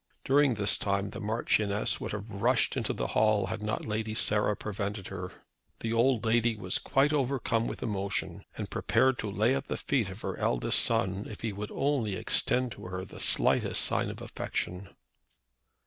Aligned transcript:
During 0.23 0.55
this 0.55 0.79
time 0.79 1.11
the 1.11 1.19
Marchioness 1.21 2.01
would 2.01 2.11
have 2.11 2.27
rushed 2.27 2.75
into 2.75 2.91
the 2.91 3.09
hall 3.13 3.45
had 3.45 3.61
not 3.61 3.85
Lady 3.85 4.15
Sarah 4.15 4.55
prevented 4.55 5.09
her. 5.09 5.31
The 5.81 5.93
old 5.93 6.25
lady 6.25 6.55
was 6.55 6.79
quite 6.79 7.13
overcome 7.13 7.67
with 7.67 7.83
emotion, 7.83 8.43
and 8.57 8.67
prepared 8.71 9.19
to 9.19 9.29
lay 9.29 9.53
at 9.53 9.67
the 9.67 9.77
feet 9.77 10.09
of 10.09 10.21
her 10.21 10.35
eldest 10.37 10.79
son, 10.83 11.27
if 11.29 11.41
he 11.41 11.53
would 11.53 11.69
only 11.71 12.15
extend 12.15 12.71
to 12.71 12.85
her 12.87 13.05
the 13.05 13.19
slightest 13.19 13.83
sign 13.85 14.09
of 14.09 14.23
affection. 14.23 14.89